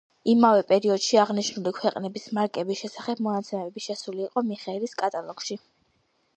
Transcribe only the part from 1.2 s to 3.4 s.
აღნიშნული ქვეყნების მარკების შესახებ